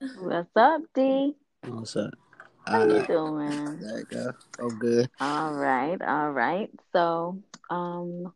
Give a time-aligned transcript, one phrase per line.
[0.00, 1.34] What's up, D?
[1.66, 2.14] What's up?
[2.66, 3.80] How you doing?
[3.80, 4.32] there you go.
[4.58, 5.10] Oh, good.
[5.20, 6.70] All right, all right.
[6.90, 7.38] So,
[7.68, 8.32] um,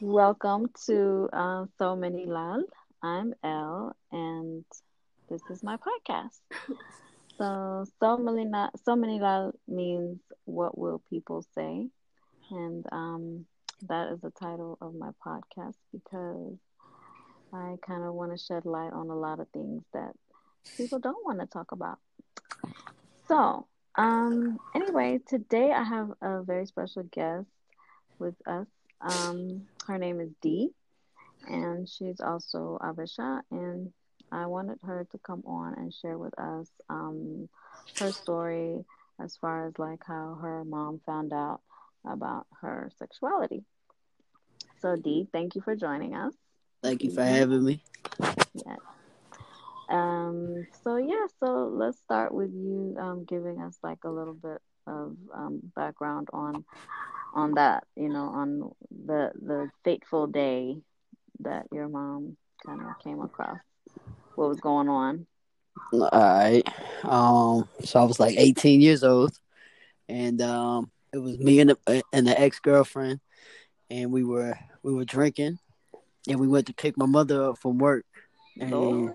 [0.00, 2.62] welcome to uh, So Many Love.
[3.02, 4.64] I'm Elle, and
[5.28, 6.40] this is my podcast.
[7.36, 8.50] So, so many,
[8.86, 11.88] so many love means what will people say,
[12.50, 13.44] and um,
[13.88, 16.56] that is the title of my podcast because
[17.52, 20.12] I kind of want to shed light on a lot of things that
[20.76, 21.98] people don't want to talk about.
[23.28, 23.66] So,
[23.96, 27.46] um, anyway, today I have a very special guest
[28.18, 28.66] with us.
[29.00, 30.70] Um, her name is Dee,
[31.46, 33.92] and she's also Habesha, and
[34.32, 37.48] I wanted her to come on and share with us um,
[37.98, 38.84] her story
[39.20, 41.60] as far as like how her mom found out
[42.04, 43.62] about her sexuality.
[44.80, 46.34] So, Dee, thank you for joining us.
[46.82, 47.80] Thank you for having me.
[48.54, 48.76] Yeah.
[49.88, 54.60] Um, so yeah, so let's start with you um, giving us like a little bit
[54.86, 56.64] of um, background on
[57.34, 58.70] on that, you know, on
[59.06, 60.76] the the fateful day
[61.40, 63.58] that your mom kind of came across.
[64.36, 65.26] What was going on?
[65.92, 66.66] All right.
[67.04, 67.68] Um.
[67.84, 69.32] So I was like 18 years old,
[70.08, 73.20] and um, it was me and the, and the ex girlfriend,
[73.90, 75.58] and we were we were drinking,
[76.28, 78.06] and we went to pick my mother up from work,
[78.58, 79.14] and Lord.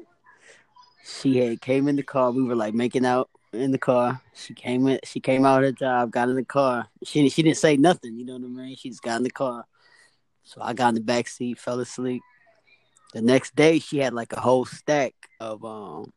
[1.03, 2.31] She had came in the car.
[2.31, 4.21] We were like making out in the car.
[4.33, 4.99] She came in.
[5.03, 6.87] She came out of her job, got in the car.
[7.03, 8.17] She she didn't say nothing.
[8.17, 8.75] You know what I mean?
[8.75, 9.65] She just got in the car.
[10.43, 12.21] So I got in the back seat, fell asleep.
[13.13, 16.11] The next day, she had like a whole stack of um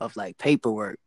[0.00, 0.98] of like paperwork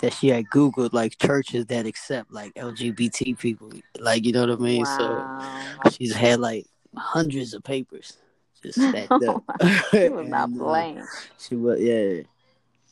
[0.00, 3.72] that she had googled like churches that accept like LGBT people.
[3.98, 4.82] Like you know what I mean?
[4.82, 5.82] Wow.
[5.84, 8.18] So she's had like hundreds of papers
[8.62, 9.42] just stacked up.
[9.90, 11.06] she was not And, uh, playing.
[11.38, 12.22] she was yeah.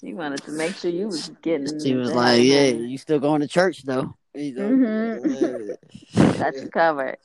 [0.00, 1.80] She wanted to make sure you was getting.
[1.80, 4.70] She was like, "Yeah, you still going to church though?" You know?
[4.70, 5.76] Mhm.
[6.14, 6.32] Yeah.
[6.50, 7.16] got covered.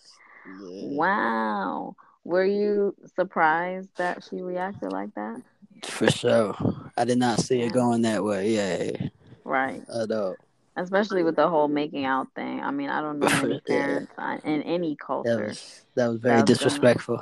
[0.62, 0.98] Yeah.
[0.98, 1.96] Wow.
[2.24, 5.42] Were you surprised that she reacted like that?
[5.84, 6.56] For sure.
[6.98, 8.52] I did not see it going that way.
[8.52, 9.08] Yeah,
[9.44, 9.84] Right.
[9.94, 10.36] at all.
[10.80, 12.62] Especially with the whole making out thing.
[12.62, 13.28] I mean, I don't know
[13.68, 13.76] Yeah.
[13.76, 15.48] parents uh, in any That culture.
[15.50, 17.22] was that was very That was disrespectful.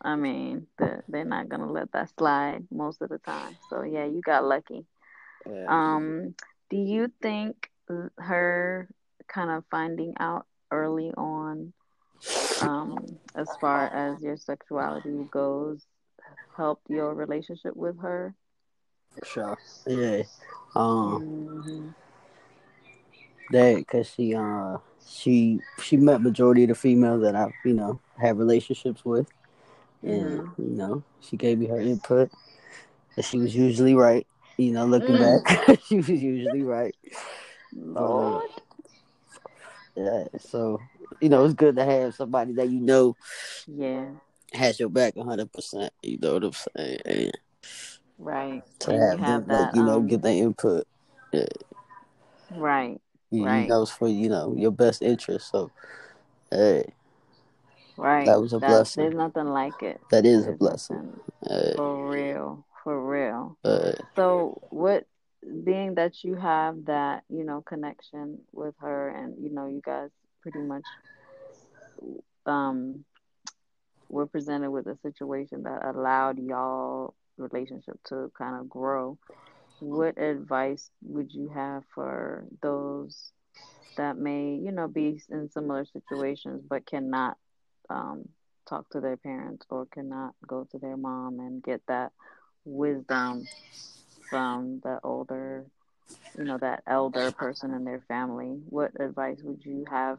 [0.00, 3.56] I mean, they're, they're not going to let that slide most of the time.
[3.70, 4.84] So, yeah, you got lucky.
[5.46, 5.66] Yeah.
[5.68, 6.34] Um,
[6.70, 7.70] do you think
[8.18, 8.88] her
[9.28, 11.72] kind of finding out early on,
[12.60, 15.84] um, as far as your sexuality goes,
[16.56, 18.34] helped your relationship with her?
[19.24, 19.58] Sure.
[19.86, 20.22] Yeah.
[20.74, 21.20] Um.
[21.20, 21.88] hmm
[23.50, 28.00] That because she uh she she met majority of the females that I you know
[28.18, 29.28] have relationships with,
[30.02, 30.62] and Mm-hmm.
[30.62, 32.30] you know she gave me her input,
[33.16, 34.26] and she was usually right.
[34.56, 35.44] You know, looking Mm.
[35.44, 36.94] back, she was usually right.
[37.74, 38.42] Lord.
[39.96, 40.24] Yeah.
[40.38, 40.80] So
[41.20, 43.16] you know it's good to have somebody that you know
[43.66, 44.06] Yeah,
[44.52, 45.92] has your back hundred percent.
[46.02, 46.98] You know what I'm saying?
[47.04, 47.32] And
[48.18, 48.62] right.
[48.80, 50.86] to have, have them, like, that, you know, um, get their input.
[51.32, 51.46] Yeah.
[52.50, 53.00] right,
[53.32, 53.66] You, Right.
[53.68, 55.50] know, it's for you know your best interest.
[55.50, 55.70] So,
[56.50, 56.92] hey,
[57.96, 58.26] right.
[58.26, 59.04] That was a blessing.
[59.04, 60.00] There's nothing like it.
[60.10, 61.18] that is a blessing.
[61.48, 63.56] Hey, for real, for real.
[63.64, 65.06] uh, So, what,
[65.64, 70.10] being that you have that, you know, connection with her, and you know, you guys
[70.42, 70.84] pretty much,
[72.44, 73.04] um,
[74.10, 79.16] were presented with a situation that allowed y'all relationship to kind of grow.
[79.82, 83.32] What advice would you have for those
[83.96, 87.36] that may, you know, be in similar situations but cannot
[87.90, 88.28] um,
[88.68, 92.12] talk to their parents or cannot go to their mom and get that
[92.64, 93.44] wisdom
[94.30, 95.66] from the older,
[96.38, 98.60] you know, that elder person in their family?
[98.68, 100.18] What advice would you have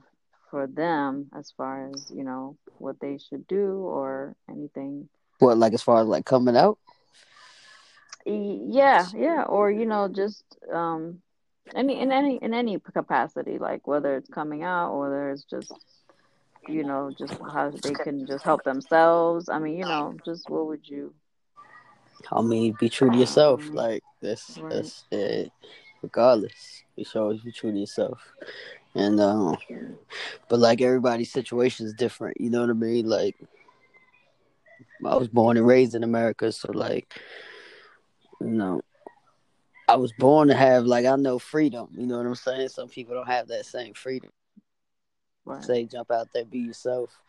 [0.52, 5.08] for them as far as, you know, what they should do or anything?
[5.40, 6.78] what like as far as like coming out?
[8.26, 11.22] Yeah, yeah, or you know, just um,
[11.76, 15.72] any in any in any capacity, like whether it's coming out or whether it's just
[16.68, 19.50] you know just how they can just help themselves.
[19.50, 21.14] I mean, you know, just what would you?
[22.32, 23.62] I mean, be true to yourself.
[23.64, 23.76] Mhm.
[23.76, 24.72] Like that's Right.
[24.72, 25.50] that's uh,
[26.02, 26.84] regardless.
[26.96, 28.34] You should always be true to yourself.
[28.96, 29.58] And um,
[30.48, 32.40] but like everybody's situation is different.
[32.40, 33.08] You know what I mean?
[33.10, 33.36] Like
[35.06, 37.20] I was born and raised in America, so like
[38.44, 38.82] you know.
[39.88, 42.70] I was born to have like I know freedom, you know what I'm saying?
[42.70, 44.32] Some people don't have that same freedom.
[45.46, 45.64] Right.
[45.64, 47.20] Say jump out there, be yourself.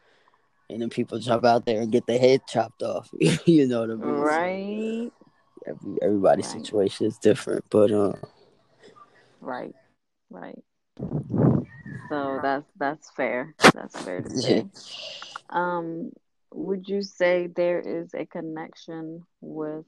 [0.70, 3.10] And then people jump out there and get their head chopped off.
[3.44, 4.14] you know what I mean?
[4.14, 5.10] Right.
[5.66, 6.64] gotta be everybody's Right.
[6.64, 8.12] situation is different, but uh,
[9.40, 9.74] Right.
[10.30, 10.62] Right.
[12.08, 13.54] So that's that's fair.
[13.74, 14.40] That's fair to yeah.
[14.40, 14.66] say.
[15.50, 16.10] Um,
[16.52, 19.84] would you say there is a connection with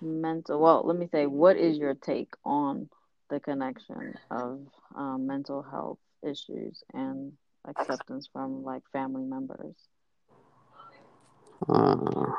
[0.00, 0.60] mental?
[0.60, 2.88] Well, let me say, what is your take on
[3.30, 4.60] the connection of
[4.94, 7.32] um, mental health issues and
[7.66, 9.76] acceptance from like family members?
[11.68, 12.32] Uh,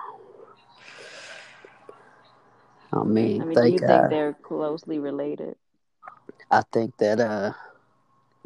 [2.93, 5.55] I mean, I mean, mean, do you think think uh, they're closely related?
[6.49, 7.53] I think that uh,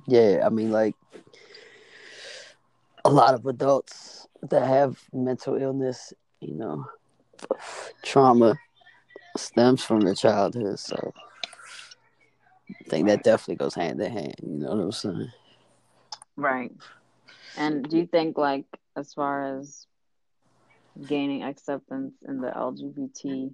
[0.08, 0.96] yeah, I mean, like
[3.04, 6.86] a lot of adults that have mental illness, you know,
[8.04, 8.56] trauma
[9.36, 11.14] stems from their childhood, so
[12.70, 14.36] I think that definitely goes hand in hand.
[14.42, 15.32] You know what I'm saying?
[16.36, 16.72] Right.
[17.58, 18.66] And do you think, like,
[18.96, 19.88] as far as
[21.08, 23.54] gaining acceptance in the LGBT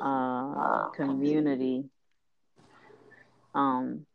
[0.00, 1.84] uh, community,
[3.54, 4.06] um,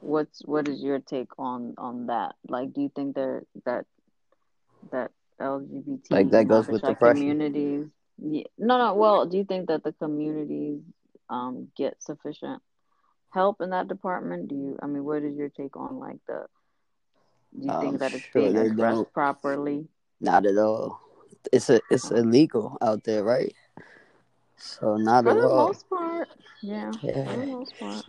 [0.00, 2.34] what's what is your take on on that?
[2.48, 3.86] Like, do you think there that
[4.92, 5.10] that
[5.40, 7.88] LGBT Like that goes with the communities?
[8.18, 8.94] Yeah, no, no.
[8.94, 10.80] Well, do you think that the communities
[11.28, 12.62] um get sufficient
[13.30, 14.48] help in that department?
[14.48, 14.78] Do you?
[14.82, 16.46] I mean, what is your take on like the?
[17.58, 19.12] Do you I'm think that it's sure being addressed don't.
[19.12, 19.88] properly?
[20.20, 21.00] Not at all.
[21.52, 23.54] It's a it's illegal out there, right?
[24.56, 25.66] So not For at the all.
[25.68, 26.28] most part,
[26.62, 26.90] yeah.
[26.92, 27.44] For the Yeah.
[27.46, 28.04] most part,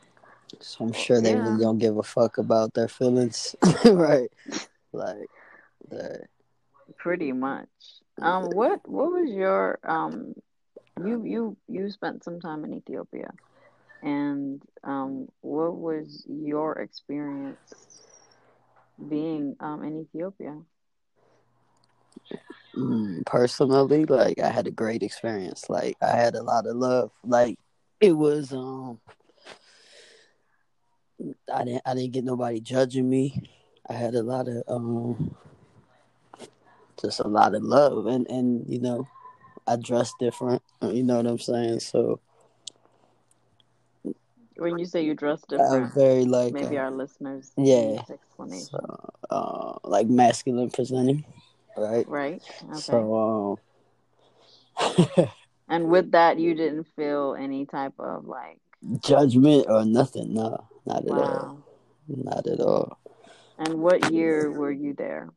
[0.59, 3.55] So I'm sure they really don't give a fuck about their feelings,
[3.85, 4.29] right?
[4.93, 5.29] Like,
[5.91, 6.17] uh,
[6.97, 7.67] Pretty much.
[8.21, 10.33] Um, what what was your um?
[11.03, 13.29] You you you spent some time in Ethiopia,
[14.01, 17.75] and um, what was your experience
[19.09, 20.61] being um in Ethiopia?
[22.75, 25.69] mm, personally, like I had a great experience.
[25.69, 27.11] Like I had a lot of love.
[27.23, 27.59] Like
[28.01, 28.99] it was um
[31.53, 33.49] I didn't I didn't get nobody judging me.
[33.89, 35.35] I had a lot of um
[37.01, 39.07] just a lot of love and and you know
[39.67, 40.61] I dress different.
[40.81, 41.81] You know what I'm saying?
[41.81, 42.21] So
[44.55, 48.01] When you say you dress different I'm very like maybe uh, our listeners yeah.
[48.09, 48.67] explanation.
[48.71, 51.25] So uh like masculine presenting,
[51.75, 52.07] right?
[52.07, 52.41] Right?
[52.63, 52.79] Okay.
[52.79, 53.59] So
[54.79, 55.27] um
[55.69, 58.59] And with that, you didn't feel any type of like,
[59.03, 60.33] judgment or nothing.
[60.33, 61.63] No, not at all.
[62.07, 62.97] Not at all.
[63.57, 65.29] And what year were you there?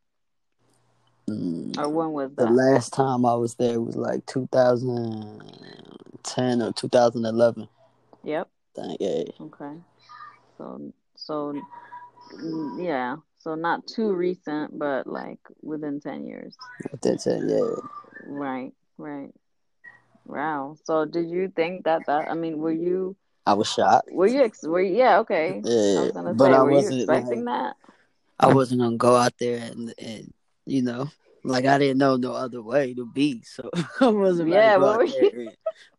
[1.30, 7.68] Mm, Or when was the last time I was there was like 2010 or 2011.
[8.24, 8.48] Yep.
[8.74, 9.22] Dang, yeah.
[9.40, 9.74] Okay.
[10.58, 11.54] So, so,
[12.34, 13.16] mm, yeah.
[13.38, 16.56] So not too recent, but like within 10 years.
[16.90, 17.70] Within 10, yeah.
[18.26, 18.72] Right.
[18.98, 19.30] Right.
[20.26, 20.76] Wow.
[20.84, 23.14] So did you think that that, I mean, were you,
[23.46, 24.10] I was shocked.
[24.12, 25.62] were you, ex- were you, yeah, okay.
[25.64, 27.76] I Yeah, gonna but say, I wasn't expecting like that?
[28.38, 30.32] I wasn't gonna go out there and and
[30.66, 31.08] you know
[31.44, 33.70] like I didn't know no other way to be, so
[34.00, 35.52] I wasn't Yeah, what were you,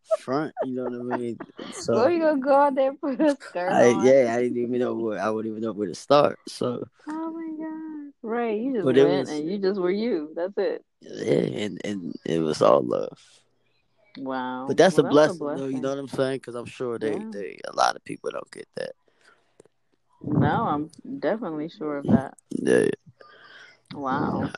[0.03, 0.53] front.
[0.63, 1.39] You know what I mean?
[1.73, 4.05] So you gonna go out there put a skirt I on?
[4.05, 6.39] yeah I didn't even know where I wouldn't even know where to start.
[6.47, 8.11] So Oh my God.
[8.23, 8.59] Right.
[8.59, 10.31] You just but went was and you just were you.
[10.35, 10.83] That's it.
[11.01, 13.17] yeah and and it was all love.
[14.17, 14.65] Wow.
[14.67, 15.67] But that's Well, a that's a blessing, though.
[15.67, 16.37] You know what I'm saying?
[16.37, 17.25] Because I'm sure they, Yeah.
[17.31, 18.91] they, a lot of people don't get that.
[20.23, 20.89] No, I'm
[21.19, 22.35] definitely sure of that.
[22.49, 22.89] Yeah.
[23.93, 24.49] Wow.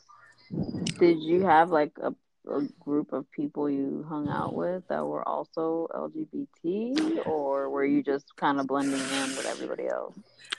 [1.00, 2.13] Did you have like a,
[2.50, 8.03] a group of people you hung out with that were also LGBT, or were you
[8.03, 10.15] just kind of blending in with everybody else?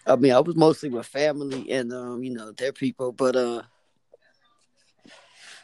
[0.07, 3.63] I mean, I was mostly with family and um, you know, their people, but uh,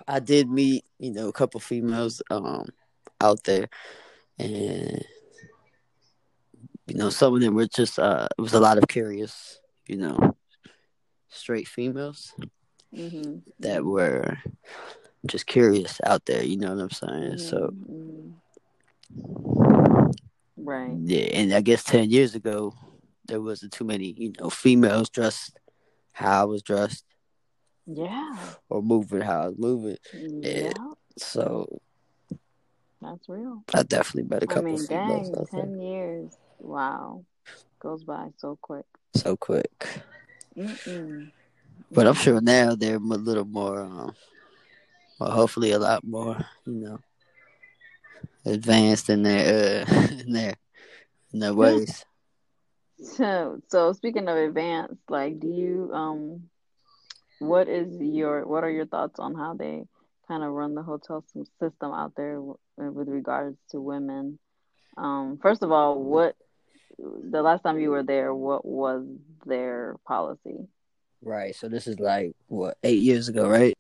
[0.06, 2.66] I did meet, you know, a couple females um
[3.20, 3.68] out there,
[4.38, 5.04] and
[6.87, 9.96] you know, some of them were just uh, it was a lot of curious, you
[9.96, 10.37] know,
[11.28, 12.32] straight females
[12.94, 13.38] Mm-hmm.
[13.61, 14.38] that were
[15.26, 16.42] just curious out there.
[16.42, 17.38] You know what I'm saying?
[17.38, 18.30] So Mm-hmm.
[20.56, 20.97] Right.
[21.04, 22.75] yeah, and I guess ten years ago
[23.26, 25.59] there wasn't too many, you know, females dressed
[26.12, 27.04] how I was dressed
[27.87, 28.37] Yeah.
[28.68, 29.97] or moving how I was moving.
[30.12, 30.73] Yeah.
[31.16, 31.80] So
[33.00, 33.62] That's real.
[33.73, 35.64] I definitely met a couple mean, females dang, there.
[35.66, 36.37] 10 years.
[36.59, 37.25] Wow.
[37.78, 38.85] Goes by so quick.
[39.14, 40.02] So quick.
[40.56, 41.30] Mm-mm.
[41.90, 44.14] But I'm sure now they're a little more um
[45.18, 46.99] well hopefully a lot more, you know,
[48.44, 50.54] advanced in their uh in their
[51.32, 52.04] in their ways.
[53.02, 56.50] So, so speaking of advanced, like, do you, um,
[57.38, 59.85] what is your, what are your thoughts on how they
[60.30, 61.25] kind of run the hotel
[61.59, 64.38] system out there with regards to women.
[64.97, 66.37] Um, first of all, what
[66.99, 69.04] the last time you were there, what was
[69.44, 70.68] their policy?
[71.22, 71.54] Right.
[71.54, 73.76] So this is like what eight years ago, right?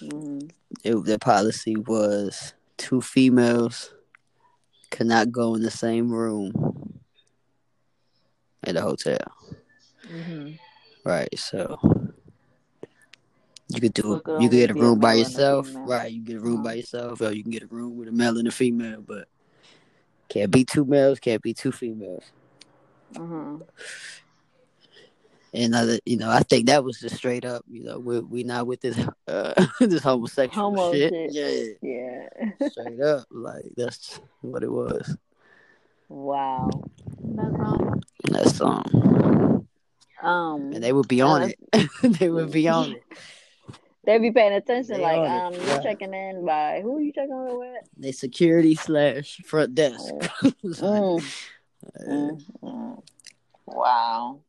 [0.00, 0.40] hmm
[0.84, 3.92] It, their policy was two females
[4.90, 6.52] cannot go in the same room
[8.64, 9.18] at a hotel.
[10.06, 10.52] hmm
[11.04, 11.38] Right.
[11.38, 11.78] So
[13.68, 15.70] you could do it could you could get a room by male and a yourself.
[15.84, 16.12] Right.
[16.12, 18.38] You get a room by yourself, or you can get a room with a male
[18.38, 19.28] and a female, but
[20.28, 22.24] can't be two males, can't be two females.
[23.16, 23.56] hmm
[25.54, 27.64] And uh, you know, I think that was just straight up.
[27.70, 31.12] You know, we we not with this uh, this homosexual Homo shit.
[31.32, 31.78] shit.
[31.82, 32.28] Yeah,
[32.60, 32.68] Yeah.
[32.68, 33.24] straight up.
[33.30, 35.16] Like that's what it was.
[36.08, 36.68] wow.
[37.20, 38.02] That's wrong.
[38.30, 39.66] That's um,
[40.22, 41.40] Um, and they would be on
[41.72, 42.18] that's- it.
[42.18, 43.02] they would be on it.
[44.04, 44.96] They'd be paying attention.
[44.96, 45.82] They like, on it, um, you right.
[45.82, 47.84] checking in by who are you checking in with?
[47.98, 50.12] They security slash front desk.
[50.62, 51.22] It's like, Mm.
[51.84, 53.02] uh, Mm, mm.
[53.66, 54.40] Wow.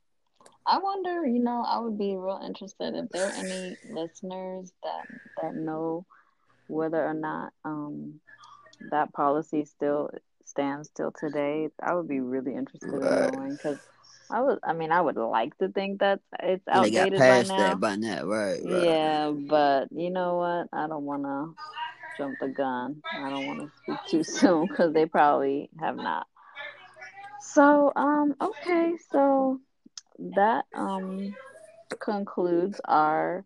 [0.70, 5.08] I wonder, you know, I would be real interested if there are any listeners that
[5.42, 6.06] that know
[6.68, 8.20] whether or not um
[8.92, 10.12] that policy still
[10.46, 11.70] stands till today.
[11.82, 13.80] I would be really interested in knowing because
[14.30, 14.60] I would.
[14.64, 17.48] I mean, I would like to think that it's outdated They got outdated by past
[17.58, 17.58] now.
[17.58, 18.62] that by now, right?
[18.64, 18.72] right.
[18.72, 20.68] Yeah, but you know what?
[20.78, 21.56] I don't want to
[22.18, 23.02] jump the gun.
[23.14, 26.28] I don't want to speak too soon because they probably have not.
[27.42, 29.60] So, um, okay, so
[30.36, 31.36] that um
[32.00, 33.44] concludes our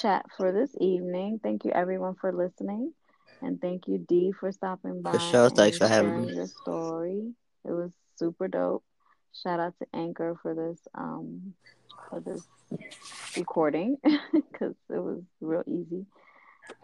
[0.00, 1.40] chat for this evening.
[1.42, 2.92] Thank you everyone for listening,
[3.42, 5.12] and thank you Dee for stopping by.
[5.12, 5.50] For sure.
[5.50, 6.34] Thanks for having me.
[6.34, 7.32] Your story.
[7.64, 8.84] It was super dope.
[9.42, 11.54] Shout out to Anchor for this um
[12.08, 12.42] for this
[13.36, 13.96] recording
[14.32, 16.06] because it was real easy.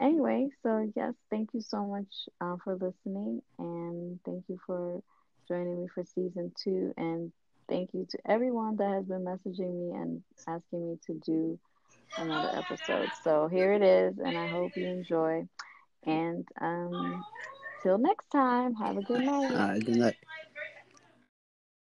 [0.01, 5.03] Anyway, so yes, thank you so much uh, for listening, and thank you for
[5.49, 7.33] joining me for season two, and
[7.69, 11.59] thank you to everyone that has been messaging me and asking me to do
[12.17, 13.11] another episode.
[13.23, 15.47] So here it is, and I hope you enjoy.
[16.07, 17.25] And um,
[17.83, 19.51] till next time, have a good night.
[19.85, 20.17] Good night.